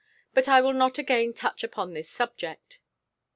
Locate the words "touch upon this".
1.31-2.09